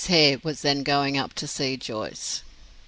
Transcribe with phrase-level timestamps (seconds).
[0.07, 2.41] Hare was then going up to see Joyce.